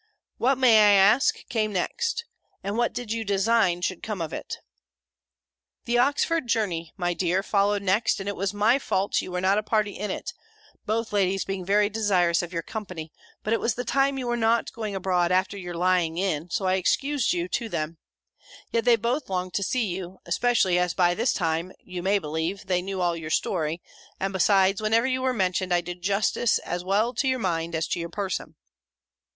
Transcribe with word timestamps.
What, 0.39 0.57
may 0.57 0.79
I 0.79 0.93
ask, 0.99 1.47
came 1.47 1.71
next? 1.73 2.25
And 2.63 2.75
what 2.75 2.91
did 2.91 3.11
you 3.11 3.23
design 3.23 3.83
should 3.83 4.01
come 4.01 4.19
of 4.19 4.33
it?" 4.33 4.57
"The 5.85 5.99
Oxford 5.99 6.47
journey, 6.47 6.91
my 6.97 7.13
dear, 7.13 7.43
followed 7.43 7.83
next; 7.83 8.19
and 8.19 8.27
it 8.27 8.35
was 8.35 8.51
my 8.51 8.79
fault 8.79 9.21
you 9.21 9.31
were 9.31 9.39
not 9.41 9.59
a 9.59 9.61
party 9.61 9.91
in 9.91 10.09
it, 10.09 10.33
both 10.87 11.13
ladies 11.13 11.45
being 11.45 11.63
very 11.63 11.87
desirous 11.87 12.41
of 12.41 12.51
your 12.51 12.63
company: 12.63 13.11
but 13.43 13.53
it 13.53 13.59
was 13.59 13.75
the 13.75 13.83
time 13.83 14.17
you 14.17 14.25
were 14.25 14.35
not 14.35 14.73
going 14.73 14.95
abroad, 14.95 15.31
after 15.31 15.55
your 15.55 15.75
lying 15.75 16.17
in, 16.17 16.49
so 16.49 16.65
I 16.65 16.77
excused 16.81 17.31
you 17.31 17.47
to 17.49 17.69
them. 17.69 17.99
Yet 18.71 18.85
they 18.85 18.95
both 18.95 19.29
longed 19.29 19.53
to 19.53 19.61
see 19.63 19.85
you: 19.85 20.17
especially 20.25 20.79
as 20.79 20.95
by 20.95 21.13
this 21.13 21.31
time, 21.31 21.73
you 21.79 22.01
may 22.01 22.17
believe, 22.17 22.65
they 22.65 22.81
knew 22.81 23.01
all 23.01 23.15
your 23.15 23.29
story: 23.29 23.83
and 24.19 24.33
besides, 24.33 24.81
whenever 24.81 25.05
you 25.05 25.21
were 25.21 25.31
mentioned, 25.31 25.71
I 25.71 25.81
did 25.81 26.01
justice, 26.01 26.57
as 26.57 26.83
well 26.83 27.13
to 27.13 27.27
your 27.27 27.37
mind, 27.37 27.75
as 27.75 27.87
to 27.89 27.99
your 27.99 28.09
person." 28.09 28.55